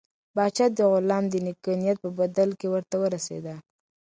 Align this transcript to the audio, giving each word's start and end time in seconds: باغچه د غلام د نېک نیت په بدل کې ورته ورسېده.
باغچه 0.35 0.65
د 0.77 0.79
غلام 0.91 1.23
د 1.29 1.33
نېک 1.45 1.63
نیت 1.79 1.97
په 2.01 2.09
بدل 2.19 2.49
کې 2.59 2.67
ورته 2.73 2.95
ورسېده. 2.99 3.55